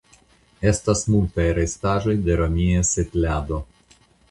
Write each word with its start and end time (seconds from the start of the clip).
Estas 0.71 1.03
multaj 1.15 1.45
restaĵoj 1.59 2.17
de 2.29 2.39
romia 2.41 2.83
setlado. 2.95 3.63